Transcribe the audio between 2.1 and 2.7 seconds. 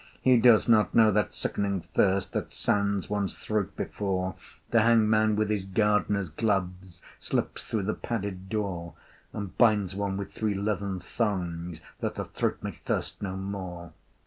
That